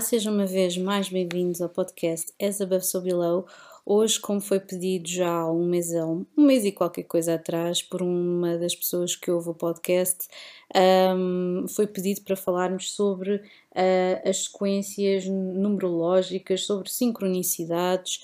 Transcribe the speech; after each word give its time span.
Olá, 0.00 0.06
sejam 0.06 0.32
uma 0.32 0.46
vez 0.46 0.78
mais 0.78 1.10
bem-vindos 1.10 1.60
ao 1.60 1.68
podcast 1.68 2.32
As 2.40 2.58
Above 2.58 2.86
So 2.86 3.02
Below. 3.02 3.46
Hoje, 3.84 4.18
como 4.18 4.40
foi 4.40 4.58
pedido 4.58 5.06
já 5.06 5.30
há 5.30 5.52
um 5.52 5.66
mês, 5.66 5.92
um 5.92 6.24
mês 6.38 6.64
e 6.64 6.72
qualquer 6.72 7.02
coisa 7.02 7.34
atrás, 7.34 7.82
por 7.82 8.00
uma 8.00 8.56
das 8.56 8.74
pessoas 8.74 9.14
que 9.14 9.30
ouve 9.30 9.50
o 9.50 9.54
podcast, 9.54 10.26
um, 10.74 11.66
foi 11.68 11.86
pedido 11.86 12.22
para 12.22 12.34
falarmos 12.34 12.92
sobre 12.92 13.34
uh, 13.36 14.26
as 14.26 14.44
sequências 14.44 15.26
numerológicas, 15.26 16.64
sobre 16.64 16.88
sincronicidades 16.90 18.22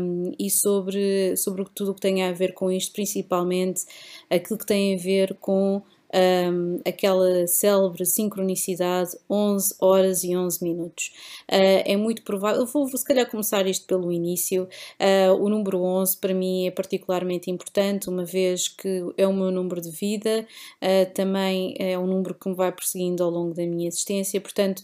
um, 0.00 0.32
e 0.38 0.48
sobre, 0.48 1.36
sobre 1.36 1.62
tudo 1.74 1.90
o 1.90 1.94
que 1.94 2.00
tem 2.00 2.22
a 2.22 2.32
ver 2.32 2.54
com 2.54 2.72
isto, 2.72 2.94
principalmente 2.94 3.84
aquilo 4.30 4.58
que 4.58 4.66
tem 4.66 4.94
a 4.94 4.98
ver 4.98 5.34
com 5.34 5.82
um, 6.14 6.80
aquela 6.84 7.46
célebre 7.46 8.06
sincronicidade 8.06 9.16
11 9.28 9.74
horas 9.80 10.24
e 10.24 10.36
11 10.36 10.62
minutos. 10.62 11.12
Uh, 11.50 11.82
é 11.84 11.96
muito 11.96 12.22
provável, 12.22 12.60
eu 12.60 12.66
vou, 12.66 12.86
se 12.88 13.04
calhar 13.04 13.28
começar 13.28 13.66
isto 13.66 13.86
pelo 13.86 14.12
início. 14.12 14.68
Uh, 15.00 15.34
o 15.42 15.48
número 15.48 15.82
11 15.82 16.16
para 16.18 16.34
mim 16.34 16.66
é 16.66 16.70
particularmente 16.70 17.50
importante, 17.50 18.08
uma 18.08 18.24
vez 18.24 18.68
que 18.68 19.04
é 19.16 19.26
o 19.26 19.32
meu 19.32 19.50
número 19.50 19.80
de 19.80 19.90
vida, 19.90 20.46
uh, 20.82 21.12
também 21.14 21.74
é 21.78 21.98
um 21.98 22.06
número 22.06 22.34
que 22.34 22.48
me 22.48 22.54
vai 22.54 22.72
perseguindo 22.72 23.22
ao 23.22 23.30
longo 23.30 23.54
da 23.54 23.66
minha 23.66 23.88
existência, 23.88 24.40
portanto, 24.40 24.82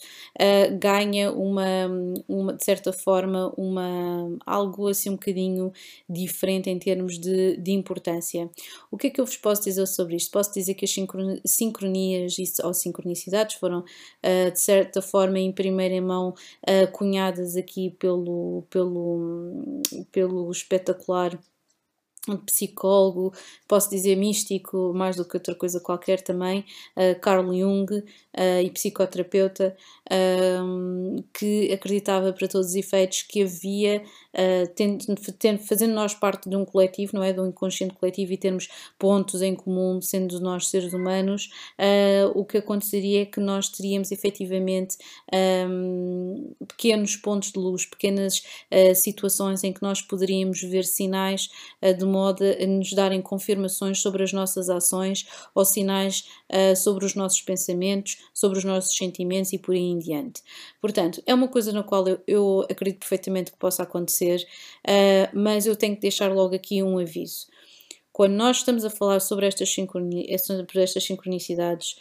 ganha 0.78 1.30
uma, 1.32 1.64
uma, 2.28 2.52
de 2.52 2.64
certa 2.64 2.92
forma, 2.92 3.52
uma, 3.56 4.36
algo 4.44 4.88
assim 4.88 5.10
um 5.10 5.14
bocadinho 5.14 5.72
diferente 6.08 6.68
em 6.70 6.78
termos 6.78 7.18
de, 7.18 7.56
de 7.56 7.72
importância. 7.72 8.50
O 8.90 8.96
que 8.96 9.08
é 9.08 9.10
que 9.10 9.20
eu 9.20 9.26
vos 9.26 9.36
posso 9.36 9.62
dizer 9.64 9.86
sobre 9.86 10.16
isto? 10.16 10.30
Posso 10.30 10.52
dizer 10.52 10.74
que 10.74 10.84
as 10.84 10.90
sincronias 11.44 12.36
ou 12.62 12.72
sincronicidades 12.74 13.56
foram, 13.56 13.80
uh, 13.80 14.50
de 14.50 14.60
certa 14.60 15.00
forma, 15.02 15.38
em 15.38 15.52
primeira 15.52 16.00
mão 16.00 16.30
uh, 16.30 16.92
cunhadas 16.92 17.56
aqui 17.56 17.90
pelo, 17.98 18.64
pelo, 18.70 19.80
pelo 20.10 20.50
espetacular 20.50 21.38
psicólogo, 22.46 23.32
posso 23.66 23.90
dizer 23.90 24.16
místico, 24.16 24.92
mais 24.94 25.16
do 25.16 25.24
que 25.24 25.36
outra 25.36 25.54
coisa 25.54 25.80
qualquer 25.80 26.20
também, 26.20 26.64
uh, 26.96 27.18
Carl 27.20 27.52
Jung, 27.52 27.92
uh, 27.92 28.04
e 28.62 28.70
psicoterapeuta, 28.70 29.76
uh, 30.06 31.24
que 31.34 31.72
acreditava 31.72 32.32
para 32.32 32.46
todos 32.46 32.68
os 32.68 32.74
efeitos 32.76 33.22
que 33.22 33.42
havia, 33.42 34.02
tendo, 34.74 35.04
tendo, 35.38 35.58
fazendo 35.58 35.92
nós 35.92 36.14
parte 36.14 36.48
de 36.48 36.56
um 36.56 36.64
coletivo, 36.64 37.12
não 37.14 37.22
é? 37.22 37.34
De 37.34 37.40
um 37.40 37.48
inconsciente 37.48 37.94
coletivo 37.94 38.32
e 38.32 38.36
termos 38.38 38.66
pontos 38.98 39.42
em 39.42 39.54
comum, 39.54 40.00
sendo 40.00 40.40
nós 40.40 40.68
seres 40.68 40.94
humanos, 40.94 41.50
o 42.34 42.42
que 42.42 42.56
aconteceria 42.56 43.22
é 43.22 43.26
que 43.26 43.40
nós 43.40 43.68
teríamos 43.68 44.10
efetivamente 44.10 44.96
um, 45.68 46.54
pequenos 46.66 47.14
pontos 47.16 47.52
de 47.52 47.58
luz, 47.58 47.84
pequenas 47.84 48.42
situações 48.94 49.62
em 49.64 49.72
que 49.72 49.82
nós 49.82 50.00
poderíamos 50.00 50.62
ver 50.62 50.84
sinais 50.84 51.50
de 51.98 52.04
modo 52.12 52.44
a 52.44 52.66
nos 52.66 52.92
darem 52.92 53.22
confirmações 53.22 54.00
sobre 54.00 54.22
as 54.22 54.32
nossas 54.32 54.68
ações 54.68 55.26
ou 55.54 55.64
sinais 55.64 56.28
uh, 56.50 56.76
sobre 56.76 57.06
os 57.06 57.14
nossos 57.14 57.40
pensamentos, 57.40 58.18
sobre 58.34 58.58
os 58.58 58.64
nossos 58.64 58.94
sentimentos 58.96 59.52
e 59.52 59.58
por 59.58 59.74
aí 59.74 59.80
em 59.80 59.98
diante. 59.98 60.42
Portanto, 60.80 61.22
é 61.26 61.34
uma 61.34 61.48
coisa 61.48 61.72
na 61.72 61.82
qual 61.82 62.06
eu, 62.06 62.20
eu 62.26 62.66
acredito 62.70 63.00
perfeitamente 63.00 63.50
que 63.50 63.58
possa 63.58 63.82
acontecer, 63.82 64.46
uh, 64.86 65.36
mas 65.38 65.66
eu 65.66 65.74
tenho 65.74 65.94
que 65.94 66.02
deixar 66.02 66.30
logo 66.30 66.54
aqui 66.54 66.82
um 66.82 66.98
aviso. 66.98 67.46
Quando 68.12 68.34
nós 68.34 68.58
estamos 68.58 68.84
a 68.84 68.90
falar 68.90 69.20
sobre 69.20 69.46
estas, 69.46 69.72
sincroni 69.72 70.26
sobre 70.38 70.82
estas 70.82 71.02
sincronicidades, 71.02 71.96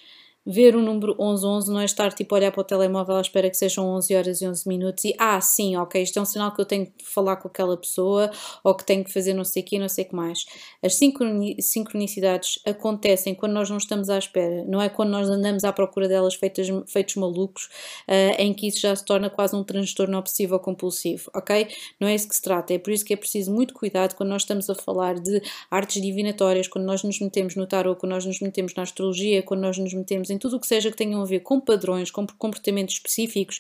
ver 0.46 0.76
o 0.76 0.82
número 0.82 1.14
1111 1.14 1.72
não 1.72 1.80
é 1.80 1.86
estar 1.86 2.12
tipo 2.14 2.34
a 2.34 2.38
olhar 2.38 2.52
para 2.52 2.62
o 2.62 2.64
telemóvel 2.64 3.16
à 3.16 3.22
espera 3.22 3.50
que 3.50 3.58
sejam 3.58 3.88
11 3.88 4.16
horas 4.16 4.42
e 4.42 4.48
11 4.48 4.68
minutos 4.68 5.06
e 5.06 5.14
ah, 5.18 5.40
sim, 5.40 5.76
ok, 5.78 6.02
isto 6.02 6.18
é 6.18 6.22
um 6.22 6.26
sinal 6.26 6.54
que 6.54 6.60
eu 6.60 6.66
tenho 6.66 6.86
que 6.88 7.06
falar 7.06 7.36
com 7.36 7.48
aquela 7.48 7.78
pessoa 7.78 8.32
ou 8.64 8.74
que 8.74 8.84
tenho 8.84 9.04
que 9.04 9.14
fazer 9.14 9.34
não 9.34 9.44
sei 9.44 9.62
o 9.62 9.66
que, 9.66 9.78
não 9.78 9.88
sei 9.88 10.06
o 10.06 10.08
que 10.08 10.16
mais. 10.16 10.46
As 10.84 10.96
sincronicidades 10.96 12.60
acontecem 12.66 13.36
quando 13.36 13.54
nós 13.54 13.70
não 13.70 13.78
estamos 13.78 14.10
à 14.10 14.18
espera, 14.18 14.66
não 14.66 14.82
é 14.82 14.90
quando 14.90 15.10
nós 15.10 15.30
andamos 15.30 15.64
à 15.64 15.72
procura 15.72 16.08
delas 16.08 16.34
feitas, 16.34 16.68
feitos 16.88 17.16
malucos, 17.16 17.66
uh, 18.08 18.36
em 18.40 18.54
que 18.54 18.68
isso 18.68 18.80
já 18.80 18.96
se 18.96 19.06
torna 19.06 19.30
quase 19.30 19.56
um 19.56 19.64
transtorno 19.64 20.18
obsessivo 20.18 20.56
ou 20.56 20.60
compulsivo, 20.60 21.30
ok? 21.36 21.68
Não 22.00 22.08
é 22.08 22.16
isso 22.16 22.28
que 22.28 22.36
se 22.36 22.42
trata, 22.42 22.74
é 22.74 22.80
por 22.80 22.92
isso 22.92 23.06
que 23.06 23.14
é 23.14 23.18
preciso 23.18 23.54
muito 23.54 23.74
cuidado 23.74 24.16
quando 24.16 24.30
nós 24.30 24.42
estamos 24.42 24.70
a 24.70 24.76
falar 24.76 25.20
de 25.20 25.42
artes 25.70 26.02
divinatórias, 26.02 26.68
quando 26.68 26.86
nós 26.86 27.04
nos 27.04 27.20
metemos 27.20 27.56
no 27.56 27.68
tarot, 27.68 28.00
quando 28.00 28.12
nós 28.12 28.26
nos 28.26 28.40
metemos 28.40 28.74
na 28.74 28.84
astrologia, 28.84 29.44
quando 29.44 29.62
nós 29.62 29.78
nos 29.78 29.94
metemos 29.94 30.31
em 30.32 30.38
tudo 30.38 30.58
o 30.58 30.60
que 30.60 30.68
seja 30.68 30.90
que 30.90 30.98
tenham 30.98 31.22
a 31.22 31.26
ver 31.26 31.42
com 31.42 31.60
padrões, 31.60 32.10
com 32.10 32.26
comportamentos 32.38 32.96
específicos, 32.96 33.60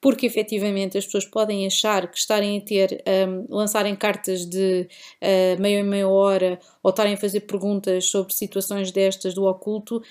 porque 0.00 0.26
efetivamente 0.26 0.96
as 0.96 1.04
pessoas 1.04 1.24
podem 1.24 1.66
achar 1.66 2.10
que 2.10 2.18
estarem 2.18 2.58
a 2.58 2.60
ter, 2.60 3.04
um, 3.28 3.46
lançarem 3.54 3.94
cartas 3.94 4.46
de 4.46 4.88
uh, 5.20 5.60
meia 5.60 5.80
e 5.80 5.82
meia 5.82 6.08
hora 6.08 6.58
ou 6.82 6.90
estarem 6.90 7.14
a 7.14 7.16
fazer 7.16 7.40
perguntas 7.40 8.06
sobre 8.06 8.34
situações 8.34 8.90
destas 8.90 9.34
do 9.34 9.44
oculto 9.44 10.02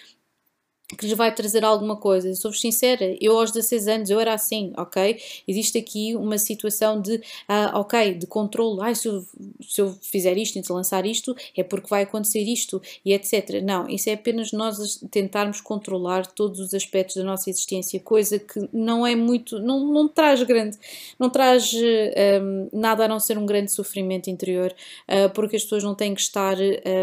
que 0.97 1.06
lhes 1.06 1.16
vai 1.16 1.34
trazer 1.34 1.63
alguma 1.63 1.96
coisa. 1.96 2.34
Sou-vos 2.35 2.59
sincera, 2.59 3.16
eu 3.19 3.38
aos 3.38 3.52
16 3.52 3.88
anos 3.88 4.09
eu 4.09 4.19
era 4.19 4.34
assim, 4.34 4.74
ok? 4.78 5.19
Existe 5.47 5.78
aqui 5.78 6.16
uma 6.16 6.38
situação 6.38 7.00
de, 7.00 7.16
uh, 7.16 7.75
ok, 7.75 8.13
de 8.13 8.28
controle, 8.28 8.79
ah, 8.81 8.94
se 8.94 9.07
eu, 9.07 9.25
se 9.62 9.81
eu 9.81 9.96
fizer 10.02 10.38
isto 10.38 10.59
e 10.59 10.63
se 10.63 10.72
lançar 10.72 11.06
isto, 11.06 11.35
é 11.56 11.63
porque 11.63 11.88
vai 11.90 12.03
acontecer 12.03 12.41
isto 12.41 12.81
e 13.06 13.13
etc. 13.13 13.62
Não, 13.63 13.88
isso 13.88 14.09
é 14.09 14.13
apenas 14.13 14.52
nós 14.52 15.00
tentarmos 15.09 15.62
controlar 15.62 16.28
todos 16.28 16.59
os 16.59 16.74
aspectos 16.74 17.16
da 17.16 17.23
nossa 17.23 17.50
existência, 17.50 18.00
coisa 18.00 18.40
que 18.40 18.68
não 18.73 19.06
é 19.06 19.16
muito, 19.16 19.59
não, 19.59 19.85
não 19.88 20.08
traz 20.08 20.44
grande, 20.44 20.78
não 21.19 21.29
traz 21.29 21.73
um, 21.73 22.69
nada 22.78 23.06
a 23.06 23.08
não 23.08 23.19
ser 23.19 23.38
um 23.38 23.46
grande 23.46 23.72
sofrimento 23.72 24.29
interior, 24.29 24.73
uh, 25.08 25.29
porque 25.34 25.56
as 25.56 25.63
pessoas 25.63 25.84
não 25.84 25.96
têm 25.96 26.13
que 26.13 26.22
estar... 26.22 26.58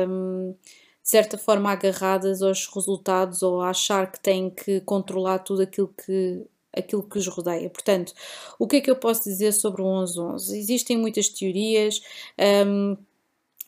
Um, 0.08 0.54
de 1.08 1.12
certa 1.12 1.38
forma 1.38 1.72
agarradas 1.72 2.42
aos 2.42 2.66
resultados 2.66 3.42
ou 3.42 3.62
a 3.62 3.70
achar 3.70 4.12
que 4.12 4.20
têm 4.20 4.50
que 4.50 4.82
controlar 4.82 5.38
tudo 5.38 5.62
aquilo 5.62 5.88
que 5.88 6.44
aquilo 6.70 7.02
que 7.02 7.18
os 7.18 7.26
rodeia. 7.26 7.70
Portanto, 7.70 8.12
o 8.58 8.66
que 8.66 8.76
é 8.76 8.80
que 8.82 8.90
eu 8.90 8.94
posso 8.94 9.24
dizer 9.24 9.52
sobre 9.52 9.80
o 9.80 9.86
1111? 9.86 10.58
Existem 10.58 10.98
muitas 10.98 11.30
teorias, 11.30 12.02
um, 12.66 12.94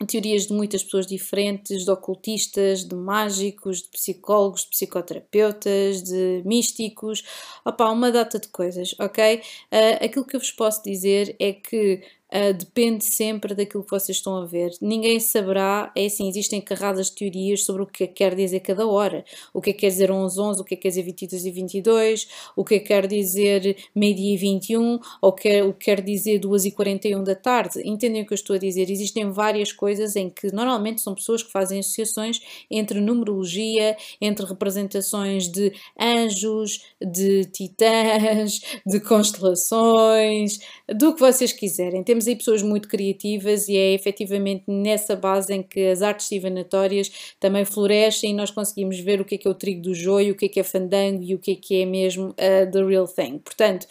teorias 0.06 0.48
de 0.48 0.52
muitas 0.52 0.84
pessoas 0.84 1.06
diferentes, 1.06 1.86
de 1.86 1.90
ocultistas, 1.90 2.84
de 2.84 2.94
mágicos, 2.94 3.84
de 3.84 3.88
psicólogos, 3.88 4.64
de 4.64 4.68
psicoterapeutas, 4.68 6.02
de 6.02 6.42
místicos, 6.44 7.24
opá, 7.64 7.88
uma 7.90 8.12
data 8.12 8.38
de 8.38 8.48
coisas, 8.48 8.94
ok? 9.00 9.36
Uh, 9.72 10.04
aquilo 10.04 10.26
que 10.26 10.36
eu 10.36 10.40
vos 10.40 10.52
posso 10.52 10.82
dizer 10.84 11.34
é 11.40 11.54
que 11.54 12.02
Uh, 12.32 12.54
depende 12.54 13.04
sempre 13.04 13.54
daquilo 13.54 13.82
que 13.82 13.90
vocês 13.90 14.18
estão 14.18 14.36
a 14.36 14.46
ver. 14.46 14.70
Ninguém 14.80 15.18
saberá, 15.18 15.92
é 15.96 16.06
assim, 16.06 16.28
existem 16.28 16.60
carradas 16.60 17.06
de 17.06 17.16
teorias 17.16 17.64
sobre 17.64 17.82
o 17.82 17.86
que 17.86 18.06
quer 18.06 18.34
dizer 18.34 18.60
cada 18.60 18.86
hora. 18.86 19.24
O 19.52 19.60
que 19.60 19.70
é 19.70 19.72
que 19.72 19.80
quer 19.80 19.88
dizer 19.88 20.10
11, 20.10 20.40
11, 20.40 20.60
o 20.60 20.64
que 20.64 20.74
é 20.74 20.76
que 20.76 20.82
quer 20.82 20.88
dizer 20.90 21.02
22 21.02 21.44
e 21.44 21.50
22, 21.50 22.28
o 22.56 22.64
que 22.64 22.74
é 22.76 22.78
que 22.78 22.86
quer 22.86 23.06
dizer 23.06 23.76
meio-dia 23.94 24.34
e 24.34 24.36
21, 24.36 24.98
ou 25.20 25.30
o 25.30 25.32
que 25.32 25.72
quer 25.84 26.00
dizer 26.00 26.38
2 26.38 26.66
e 26.66 26.70
41 26.70 27.24
da 27.24 27.34
tarde. 27.34 27.80
Entendem 27.84 28.22
o 28.22 28.26
que 28.26 28.32
eu 28.32 28.36
estou 28.36 28.56
a 28.56 28.58
dizer? 28.58 28.90
Existem 28.90 29.30
várias 29.30 29.72
coisas 29.72 30.16
em 30.16 30.30
que 30.30 30.52
normalmente 30.52 31.00
são 31.00 31.14
pessoas 31.14 31.42
que 31.42 31.50
fazem 31.50 31.80
associações 31.80 32.40
entre 32.70 33.00
numerologia, 33.00 33.96
entre 34.20 34.46
representações 34.46 35.48
de 35.48 35.72
anjos, 35.98 36.84
de 37.00 37.44
titãs, 37.46 38.60
de 38.86 39.00
constelações, 39.00 40.58
do 40.88 41.14
que 41.14 41.20
vocês 41.20 41.52
quiserem. 41.52 42.02
Temos 42.02 42.19
aí 42.26 42.36
pessoas 42.36 42.62
muito 42.62 42.88
criativas 42.88 43.68
e 43.68 43.76
é 43.76 43.92
efetivamente 43.92 44.64
nessa 44.66 45.14
base 45.14 45.52
em 45.54 45.62
que 45.62 45.86
as 45.86 46.02
artes 46.02 46.28
divinatórias 46.28 47.10
também 47.38 47.64
florescem 47.64 48.30
e 48.30 48.34
nós 48.34 48.50
conseguimos 48.50 48.98
ver 48.98 49.20
o 49.20 49.24
que 49.24 49.34
é 49.34 49.38
que 49.38 49.48
é 49.48 49.50
o 49.50 49.54
trigo 49.54 49.82
do 49.82 49.94
joio, 49.94 50.32
o 50.32 50.36
que 50.36 50.46
é 50.46 50.48
que 50.48 50.60
é 50.60 50.62
fandango 50.62 51.22
e 51.22 51.34
o 51.34 51.38
que 51.38 51.52
é 51.52 51.54
que 51.54 51.82
é 51.82 51.86
mesmo 51.86 52.28
uh, 52.28 52.70
the 52.70 52.84
real 52.84 53.06
thing. 53.06 53.38
Portanto, 53.38 53.86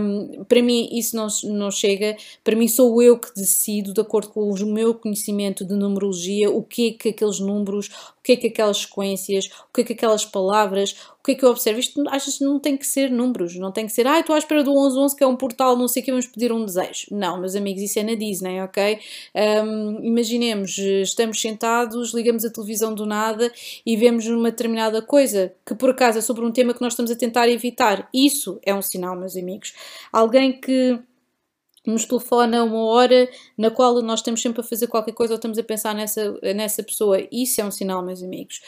um, 0.00 0.44
para 0.44 0.62
mim 0.62 0.88
isso 0.92 1.16
não, 1.16 1.26
não 1.44 1.70
chega, 1.70 2.16
para 2.42 2.56
mim 2.56 2.68
sou 2.68 3.02
eu 3.02 3.18
que 3.18 3.34
decido, 3.34 3.92
de 3.92 4.00
acordo 4.00 4.28
com 4.28 4.50
o 4.50 4.66
meu 4.66 4.94
conhecimento 4.94 5.64
de 5.64 5.74
numerologia, 5.74 6.50
o 6.50 6.62
que 6.62 6.88
é 6.88 6.92
que 6.92 7.08
aqueles 7.10 7.40
números, 7.40 7.90
que 8.26 8.32
é 8.32 8.36
que 8.36 8.46
aquelas 8.48 8.78
sequências, 8.78 9.46
o 9.46 9.72
que 9.72 9.82
é 9.82 9.84
que 9.84 9.92
aquelas 9.92 10.24
palavras, 10.24 10.96
que 11.26 11.32
é 11.32 11.34
que 11.34 11.44
eu 11.44 11.50
observo? 11.50 11.80
Isto 11.80 12.04
achas 12.08 12.38
que 12.38 12.44
não 12.44 12.60
tem 12.60 12.76
que 12.76 12.86
ser 12.86 13.10
números, 13.10 13.56
não 13.56 13.72
tem 13.72 13.84
que 13.84 13.92
ser, 13.92 14.06
ah, 14.06 14.20
estou 14.20 14.34
à 14.34 14.38
espera 14.38 14.62
do 14.62 14.70
1111 14.70 15.16
que 15.16 15.24
é 15.24 15.26
um 15.26 15.34
portal, 15.34 15.76
não 15.76 15.88
sei 15.88 16.00
o 16.00 16.04
que, 16.04 16.12
vamos 16.12 16.26
pedir 16.26 16.52
um 16.52 16.64
desejo. 16.64 17.08
Não, 17.10 17.38
meus 17.38 17.56
amigos, 17.56 17.82
isso 17.82 17.98
é 17.98 18.04
na 18.04 18.14
Disney, 18.14 18.60
ok? 18.60 19.00
Um, 19.34 20.04
imaginemos, 20.04 20.78
estamos 20.78 21.40
sentados, 21.40 22.14
ligamos 22.14 22.44
a 22.44 22.50
televisão 22.50 22.94
do 22.94 23.04
nada 23.04 23.52
e 23.84 23.96
vemos 23.96 24.26
uma 24.28 24.52
determinada 24.52 25.02
coisa 25.02 25.52
que 25.66 25.74
por 25.74 25.90
acaso 25.90 26.18
é 26.18 26.22
sobre 26.22 26.44
um 26.44 26.52
tema 26.52 26.72
que 26.72 26.80
nós 26.80 26.92
estamos 26.92 27.10
a 27.10 27.16
tentar 27.16 27.48
evitar. 27.48 28.08
Isso 28.14 28.60
é 28.62 28.72
um 28.72 28.82
sinal, 28.82 29.16
meus 29.16 29.36
amigos. 29.36 29.74
Alguém 30.12 30.52
que 30.52 30.98
nos 31.86 32.04
telefona 32.04 32.64
uma 32.64 32.84
hora 32.84 33.28
na 33.56 33.70
qual 33.70 34.02
nós 34.02 34.20
estamos 34.20 34.42
sempre 34.42 34.60
a 34.60 34.64
fazer 34.64 34.86
qualquer 34.86 35.12
coisa 35.12 35.34
ou 35.34 35.36
estamos 35.36 35.58
a 35.58 35.62
pensar 35.62 35.94
nessa, 35.94 36.38
nessa 36.54 36.82
pessoa. 36.82 37.18
Isso 37.30 37.60
é 37.60 37.64
um 37.64 37.70
sinal, 37.70 38.02
meus 38.02 38.22
amigos. 38.22 38.60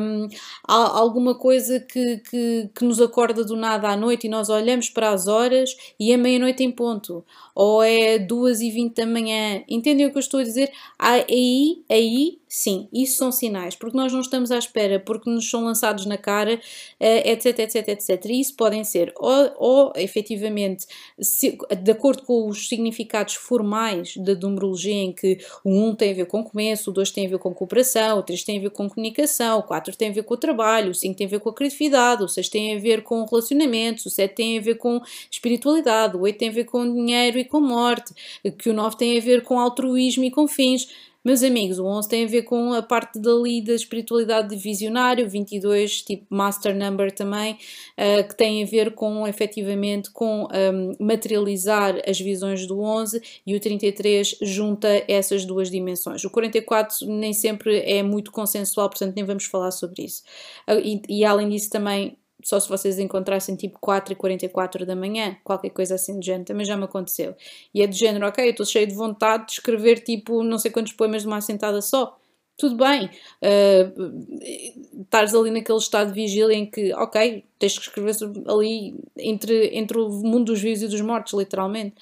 Um, 0.00 0.28
há 0.66 0.98
alguma 0.98 1.34
coisa 1.34 1.80
que, 1.80 2.18
que, 2.18 2.70
que, 2.74 2.84
nos 2.84 3.00
acorda 3.00 3.44
do 3.44 3.56
nada 3.56 3.88
à 3.88 3.96
noite 3.96 4.26
e 4.26 4.30
nós 4.30 4.48
olhamos 4.48 4.90
para 4.90 5.10
as 5.10 5.26
horas 5.26 5.76
e 5.98 6.12
é 6.12 6.16
meia-noite 6.16 6.62
em 6.62 6.70
ponto. 6.70 7.24
Ou 7.54 7.82
é 7.82 8.18
duas 8.18 8.60
e 8.60 8.70
vinte 8.70 8.96
da 8.96 9.06
manhã. 9.06 9.62
Entendem 9.68 10.06
o 10.06 10.10
que 10.10 10.18
eu 10.18 10.20
estou 10.20 10.40
a 10.40 10.44
dizer? 10.44 10.70
Aí, 10.98 11.82
aí, 11.88 12.38
sim, 12.48 12.88
isso 12.92 13.18
são 13.18 13.30
sinais. 13.30 13.74
Porque 13.74 13.96
nós 13.96 14.12
não 14.12 14.20
estamos 14.20 14.50
à 14.50 14.58
espera, 14.58 14.98
porque 14.98 15.28
nos 15.28 15.48
são 15.48 15.64
lançados 15.64 16.06
na 16.06 16.16
cara, 16.16 16.60
etc, 17.00 17.58
etc, 17.58 17.88
etc. 17.88 18.24
E 18.26 18.40
isso 18.40 18.54
podem 18.56 18.84
ser 18.84 19.12
ou, 19.16 19.52
ou 19.56 19.92
efetivamente, 19.96 20.86
se, 21.20 21.58
de 21.82 21.90
acordo 21.90 22.22
com 22.22 22.48
os 22.48 22.68
significados 22.68 23.34
formais 23.34 24.16
da 24.16 24.34
numerologia, 24.34 24.94
em 24.94 25.12
que 25.12 25.38
o 25.64 25.70
1 25.70 25.94
tem 25.96 26.12
a 26.12 26.14
ver 26.14 26.26
com 26.26 26.42
começo, 26.42 26.90
o 26.90 26.92
2 26.92 27.10
tem 27.10 27.26
a 27.26 27.30
ver 27.30 27.38
com 27.38 27.54
cooperação, 27.54 28.18
o 28.18 28.22
3 28.22 28.44
tem 28.44 28.58
a 28.58 28.62
ver 28.62 28.70
com 28.70 28.88
comunicação, 28.88 29.58
o 29.58 29.62
4 29.62 29.96
tem 29.96 30.10
a 30.10 30.12
ver 30.12 30.22
com 30.22 30.34
o 30.34 30.36
trabalho, 30.36 30.90
o 30.90 30.94
5 30.94 31.16
tem 31.16 31.26
a 31.26 31.30
ver 31.30 31.40
com 31.40 31.48
a 31.50 31.54
criatividade, 31.54 32.22
o 32.22 32.28
6 32.28 32.48
tem 32.48 32.76
a 32.76 32.80
ver 32.80 33.02
com 33.02 33.24
relacionamentos, 33.24 34.06
o 34.06 34.10
7 34.10 34.34
tem 34.34 34.58
a 34.58 34.60
ver 34.60 34.76
com 34.76 35.00
espiritualidade, 35.30 36.16
o 36.16 36.20
8 36.20 36.38
tem 36.38 36.48
a 36.48 36.52
ver 36.52 36.64
com 36.64 36.90
dinheiro 36.92 37.38
e 37.38 37.44
com 37.44 37.60
morte, 37.60 38.14
que 38.58 38.70
o 38.70 38.72
9 38.72 38.96
tem 38.96 39.18
a 39.18 39.20
ver 39.20 39.42
com 39.42 39.58
altruísmo 39.58 40.24
e 40.24 40.30
com 40.30 40.46
fins. 40.46 40.88
Meus 41.28 41.42
amigos, 41.42 41.78
o 41.78 41.84
11 41.84 42.08
tem 42.08 42.24
a 42.24 42.26
ver 42.26 42.40
com 42.44 42.72
a 42.72 42.80
parte 42.80 43.18
dali 43.18 43.60
da 43.60 43.74
espiritualidade 43.74 44.48
de 44.48 44.56
visionário, 44.56 45.28
22, 45.28 46.00
tipo 46.00 46.24
master 46.30 46.74
number 46.74 47.12
também, 47.12 47.52
uh, 47.52 48.26
que 48.26 48.34
tem 48.34 48.62
a 48.62 48.66
ver 48.66 48.94
com 48.94 49.28
efetivamente 49.28 50.10
com 50.10 50.44
um, 50.44 50.96
materializar 50.98 52.00
as 52.08 52.18
visões 52.18 52.66
do 52.66 52.80
11 52.80 53.20
e 53.46 53.54
o 53.54 53.60
33 53.60 54.38
junta 54.40 54.88
essas 55.06 55.44
duas 55.44 55.70
dimensões. 55.70 56.24
O 56.24 56.30
44 56.30 57.06
nem 57.06 57.34
sempre 57.34 57.80
é 57.80 58.02
muito 58.02 58.32
consensual, 58.32 58.88
portanto 58.88 59.14
nem 59.14 59.22
vamos 59.26 59.44
falar 59.44 59.70
sobre 59.70 60.04
isso. 60.04 60.22
Uh, 60.66 60.80
e, 60.82 61.02
e 61.10 61.24
além 61.26 61.50
disso 61.50 61.68
também 61.68 62.16
só 62.42 62.60
se 62.60 62.68
vocês 62.68 62.98
encontrassem 62.98 63.56
tipo 63.56 63.78
4 63.80 64.12
e 64.12 64.16
44 64.16 64.86
da 64.86 64.94
manhã, 64.94 65.36
qualquer 65.42 65.70
coisa 65.70 65.96
assim 65.96 66.18
de 66.18 66.26
género, 66.26 66.44
também 66.44 66.64
já 66.64 66.76
me 66.76 66.84
aconteceu. 66.84 67.34
E 67.74 67.82
é 67.82 67.86
de 67.86 67.98
género, 67.98 68.26
ok, 68.26 68.44
eu 68.44 68.50
estou 68.50 68.64
cheio 68.64 68.86
de 68.86 68.94
vontade 68.94 69.46
de 69.46 69.52
escrever 69.52 70.00
tipo 70.00 70.42
não 70.42 70.58
sei 70.58 70.70
quantos 70.70 70.92
poemas 70.92 71.22
de 71.22 71.28
uma 71.28 71.38
assentada 71.38 71.80
só. 71.82 72.16
Tudo 72.56 72.76
bem, 72.76 73.06
uh, 73.06 75.00
estares 75.02 75.32
ali 75.32 75.50
naquele 75.50 75.78
estado 75.78 76.08
de 76.08 76.14
vigília 76.14 76.56
em 76.56 76.66
que, 76.66 76.92
ok, 76.94 77.44
tens 77.56 77.78
que 77.78 77.84
escrever 77.84 78.16
ali 78.48 78.96
entre, 79.16 79.76
entre 79.78 79.96
o 79.96 80.08
mundo 80.08 80.46
dos 80.46 80.60
vivos 80.60 80.82
e 80.82 80.88
dos 80.88 81.00
mortos, 81.00 81.34
literalmente. 81.34 81.94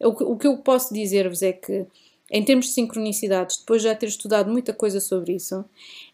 O 0.00 0.12
que, 0.12 0.24
o 0.24 0.36
que 0.36 0.46
eu 0.48 0.58
posso 0.58 0.92
dizer-vos 0.92 1.40
é 1.42 1.52
que, 1.52 1.86
em 2.32 2.44
termos 2.44 2.66
de 2.66 2.72
sincronicidades, 2.72 3.58
depois 3.58 3.80
de 3.80 3.88
já 3.88 3.94
ter 3.94 4.06
estudado 4.06 4.50
muita 4.50 4.72
coisa 4.72 4.98
sobre 4.98 5.34
isso, 5.34 5.64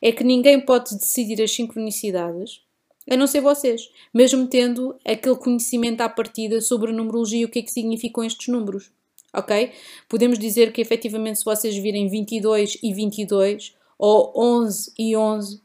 é 0.02 0.12
que 0.12 0.22
ninguém 0.22 0.60
pode 0.60 0.94
decidir 0.94 1.42
as 1.42 1.50
sincronicidades 1.50 2.60
a 3.08 3.16
não 3.16 3.26
ser 3.26 3.40
vocês, 3.40 3.90
mesmo 4.12 4.46
tendo 4.46 4.96
aquele 5.04 5.36
conhecimento 5.36 6.00
à 6.00 6.08
partida 6.08 6.60
sobre 6.60 6.92
numerologia 6.92 7.40
e 7.40 7.44
o 7.44 7.48
que 7.48 7.60
é 7.60 7.62
que 7.62 7.70
significam 7.70 8.24
estes 8.24 8.48
números. 8.48 8.90
Ok? 9.32 9.72
Podemos 10.08 10.38
dizer 10.38 10.72
que 10.72 10.80
efetivamente, 10.80 11.38
se 11.38 11.44
vocês 11.44 11.76
virem 11.76 12.08
22 12.08 12.78
e 12.82 12.92
22 12.92 13.74
ou 13.98 14.32
11 14.36 14.92
e 14.98 15.16
11, 15.16 15.60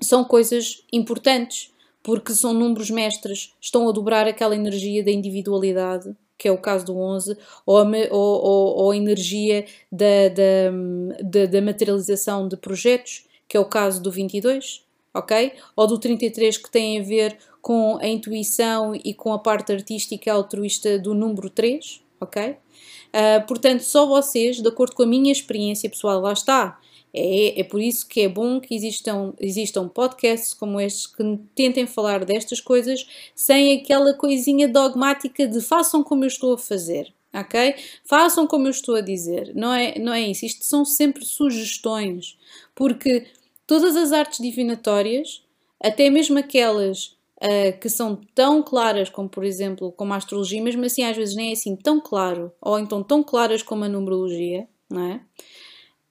são 0.00 0.24
coisas 0.24 0.84
importantes 0.92 1.72
porque 2.02 2.32
são 2.32 2.54
números 2.54 2.90
mestres, 2.90 3.54
estão 3.60 3.88
a 3.88 3.92
dobrar 3.92 4.26
aquela 4.26 4.54
energia 4.54 5.04
da 5.04 5.10
individualidade, 5.10 6.16
que 6.38 6.48
é 6.48 6.52
o 6.52 6.56
caso 6.56 6.86
do 6.86 6.96
11, 6.96 7.36
ou 7.66 7.78
a, 7.78 7.84
ou, 8.10 8.76
ou 8.76 8.90
a 8.90 8.96
energia 8.96 9.66
da, 9.92 10.28
da, 10.28 11.22
da, 11.22 11.46
da 11.46 11.60
materialização 11.60 12.48
de 12.48 12.56
projetos, 12.56 13.26
que 13.46 13.56
é 13.56 13.60
o 13.60 13.66
caso 13.66 14.02
do 14.02 14.10
22 14.10 14.82
ok? 15.14 15.52
Ou 15.76 15.86
do 15.86 15.98
33 15.98 16.56
que 16.56 16.70
tem 16.70 17.00
a 17.00 17.02
ver 17.02 17.36
com 17.60 17.98
a 18.00 18.06
intuição 18.06 18.94
e 18.94 19.12
com 19.12 19.32
a 19.32 19.38
parte 19.38 19.72
artística 19.72 20.32
altruísta 20.32 20.98
do 20.98 21.14
número 21.14 21.50
3, 21.50 22.00
ok? 22.20 22.50
Uh, 22.52 23.46
portanto, 23.46 23.80
só 23.80 24.06
vocês, 24.06 24.60
de 24.60 24.68
acordo 24.68 24.94
com 24.94 25.02
a 25.02 25.06
minha 25.06 25.32
experiência 25.32 25.90
pessoal, 25.90 26.20
lá 26.20 26.32
está. 26.32 26.78
É, 27.12 27.60
é 27.60 27.64
por 27.64 27.80
isso 27.80 28.06
que 28.06 28.20
é 28.20 28.28
bom 28.28 28.60
que 28.60 28.74
existam, 28.74 29.34
existam 29.40 29.88
podcasts 29.88 30.54
como 30.54 30.80
estes 30.80 31.06
que 31.06 31.40
tentem 31.56 31.86
falar 31.86 32.24
destas 32.24 32.60
coisas 32.60 33.04
sem 33.34 33.78
aquela 33.78 34.14
coisinha 34.14 34.68
dogmática 34.68 35.46
de 35.46 35.60
façam 35.60 36.04
como 36.04 36.22
eu 36.22 36.28
estou 36.28 36.54
a 36.54 36.58
fazer, 36.58 37.12
ok? 37.34 37.74
Façam 38.04 38.46
como 38.46 38.68
eu 38.68 38.70
estou 38.70 38.94
a 38.94 39.00
dizer. 39.00 39.52
Não 39.56 39.74
é, 39.74 39.98
não 39.98 40.12
é 40.12 40.20
isso. 40.20 40.46
Isto 40.46 40.64
são 40.64 40.84
sempre 40.84 41.24
sugestões, 41.24 42.38
porque 42.76 43.26
todas 43.70 43.94
as 43.94 44.10
artes 44.10 44.40
divinatórias, 44.40 45.44
até 45.80 46.10
mesmo 46.10 46.36
aquelas 46.36 47.16
uh, 47.36 47.78
que 47.80 47.88
são 47.88 48.16
tão 48.34 48.64
claras 48.64 49.08
como, 49.08 49.28
por 49.28 49.44
exemplo, 49.44 49.92
como 49.92 50.12
a 50.12 50.16
astrologia, 50.16 50.60
mesmo 50.60 50.84
assim 50.84 51.04
às 51.04 51.16
vezes 51.16 51.36
nem 51.36 51.50
é 51.50 51.52
assim 51.52 51.76
tão 51.76 52.00
claro, 52.00 52.52
ou 52.60 52.80
então 52.80 53.00
tão 53.00 53.22
claras 53.22 53.62
como 53.62 53.84
a 53.84 53.88
numerologia, 53.88 54.66
não 54.90 55.12
é? 55.12 55.20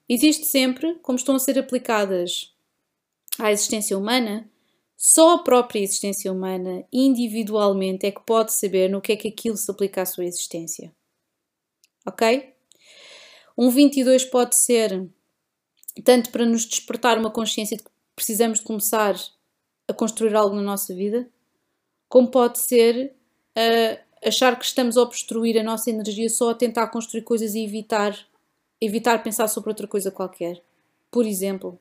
Existe 0.08 0.46
sempre, 0.46 0.94
como 1.02 1.18
estão 1.18 1.34
a 1.34 1.38
ser 1.38 1.58
aplicadas 1.58 2.50
à 3.38 3.52
existência 3.52 3.98
humana, 3.98 4.50
só 4.96 5.34
a 5.34 5.42
própria 5.42 5.80
existência 5.80 6.32
humana, 6.32 6.82
individualmente, 6.90 8.06
é 8.06 8.10
que 8.10 8.24
pode 8.24 8.54
saber 8.54 8.88
no 8.88 9.02
que 9.02 9.12
é 9.12 9.16
que 9.16 9.28
aquilo 9.28 9.58
se 9.58 9.70
aplica 9.70 10.00
à 10.00 10.06
sua 10.06 10.24
existência. 10.24 10.90
Ok? 12.06 12.54
Um 13.54 13.68
22 13.68 14.24
pode 14.24 14.56
ser 14.56 15.10
tanto 16.00 16.30
para 16.30 16.46
nos 16.46 16.64
despertar 16.64 17.18
uma 17.18 17.30
consciência 17.30 17.76
de 17.76 17.84
que 17.84 17.90
precisamos 18.14 18.58
de 18.58 18.64
começar 18.64 19.14
a 19.88 19.92
construir 19.92 20.34
algo 20.34 20.54
na 20.54 20.62
nossa 20.62 20.94
vida, 20.94 21.28
como 22.08 22.30
pode 22.30 22.58
ser 22.58 23.14
uh, 23.56 24.26
achar 24.26 24.58
que 24.58 24.64
estamos 24.64 24.96
a 24.96 25.02
obstruir 25.02 25.58
a 25.58 25.62
nossa 25.62 25.90
energia 25.90 26.28
só 26.28 26.50
a 26.50 26.54
tentar 26.54 26.88
construir 26.88 27.22
coisas 27.22 27.54
e 27.54 27.64
evitar, 27.64 28.16
evitar 28.80 29.22
pensar 29.22 29.48
sobre 29.48 29.70
outra 29.70 29.86
coisa 29.86 30.10
qualquer. 30.10 30.62
Por 31.10 31.26
exemplo, 31.26 31.78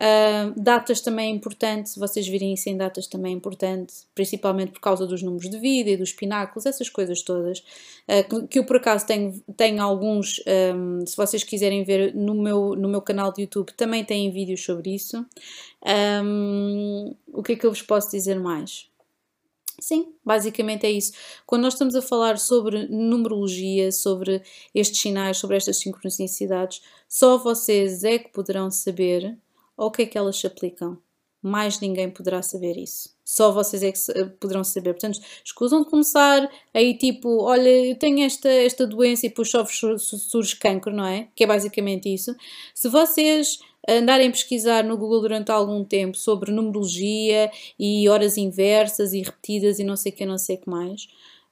Uh, 0.00 0.58
datas 0.58 1.02
também 1.02 1.30
é 1.30 1.34
importante, 1.34 1.90
se 1.90 2.00
vocês 2.00 2.26
virem 2.26 2.54
isso 2.54 2.70
em 2.70 2.76
datas 2.76 3.06
também 3.06 3.34
é 3.34 3.36
importante, 3.36 3.92
principalmente 4.14 4.72
por 4.72 4.80
causa 4.80 5.06
dos 5.06 5.22
números 5.22 5.50
de 5.50 5.58
vida 5.58 5.90
e 5.90 5.96
dos 5.96 6.10
pináculos, 6.10 6.64
essas 6.64 6.88
coisas 6.88 7.20
todas, 7.20 7.58
uh, 7.58 8.26
que, 8.26 8.46
que, 8.48 8.58
eu 8.58 8.64
por 8.64 8.76
acaso 8.76 9.06
tenho, 9.06 9.38
tenho 9.54 9.82
alguns, 9.82 10.42
um, 10.74 11.04
se 11.06 11.14
vocês 11.14 11.44
quiserem 11.44 11.84
ver 11.84 12.14
no 12.14 12.34
meu, 12.34 12.74
no 12.74 12.88
meu 12.88 13.02
canal 13.02 13.30
de 13.30 13.42
YouTube, 13.42 13.74
também 13.74 14.02
têm 14.02 14.30
vídeos 14.30 14.64
sobre 14.64 14.94
isso. 14.94 15.22
Um, 16.24 17.14
o 17.30 17.42
que 17.42 17.52
é 17.52 17.56
que 17.56 17.66
eu 17.66 17.70
vos 17.70 17.82
posso 17.82 18.10
dizer 18.10 18.40
mais? 18.40 18.88
Sim, 19.78 20.14
basicamente 20.24 20.86
é 20.86 20.90
isso. 20.90 21.12
Quando 21.46 21.62
nós 21.62 21.74
estamos 21.74 21.94
a 21.94 22.00
falar 22.00 22.38
sobre 22.38 22.86
numerologia, 22.88 23.92
sobre 23.92 24.42
estes 24.74 25.00
sinais, 25.00 25.36
sobre 25.36 25.58
estas 25.58 25.78
sincronicidades, 25.78 26.80
só 27.06 27.36
vocês 27.36 28.02
é 28.02 28.18
que 28.18 28.30
poderão 28.30 28.70
saber 28.70 29.36
ao 29.82 29.90
que 29.90 30.02
é 30.02 30.06
que 30.06 30.18
elas 30.18 30.36
se 30.36 30.46
aplicam. 30.46 30.98
Mais 31.42 31.80
ninguém 31.80 32.10
poderá 32.10 32.42
saber 32.42 32.76
isso. 32.76 33.08
Só 33.24 33.50
vocês 33.50 33.82
é 33.82 33.90
que 33.90 34.24
poderão 34.38 34.62
saber. 34.62 34.92
Portanto, 34.92 35.20
escusam 35.42 35.82
de 35.82 35.88
começar 35.88 36.50
aí 36.74 36.98
tipo, 36.98 37.44
olha, 37.44 37.68
eu 37.68 37.96
tenho 37.98 38.22
esta, 38.22 38.48
esta 38.50 38.86
doença 38.86 39.24
e 39.24 39.30
depois 39.30 39.50
só 39.50 39.64
surge 39.64 40.56
cancro, 40.56 40.92
não 40.92 41.06
é? 41.06 41.28
Que 41.34 41.44
é 41.44 41.46
basicamente 41.46 42.12
isso. 42.12 42.36
Se 42.74 42.88
vocês 42.88 43.58
andarem 43.88 44.28
a 44.28 44.30
pesquisar 44.30 44.84
no 44.84 44.98
Google 44.98 45.22
durante 45.22 45.50
algum 45.50 45.82
tempo 45.82 46.16
sobre 46.16 46.52
numerologia 46.52 47.50
e 47.78 48.06
horas 48.08 48.36
inversas 48.36 49.14
e 49.14 49.22
repetidas 49.22 49.78
e 49.78 49.84
não 49.84 49.96
sei 49.96 50.12
o 50.12 50.14
que, 50.14 50.26
não 50.26 50.36
sei 50.36 50.56
o 50.56 50.60
que 50.60 50.68
mais, 50.68 51.08